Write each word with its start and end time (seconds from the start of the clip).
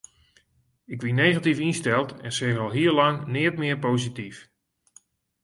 Ik 0.93 0.99
wie 1.03 1.13
negatyf 1.21 1.57
ynsteld 1.67 2.09
en 2.25 2.31
seach 2.37 2.57
al 2.63 2.71
hiel 2.77 2.93
lang 2.99 3.15
neat 3.33 3.55
mear 3.61 3.79
posityf. 3.85 4.37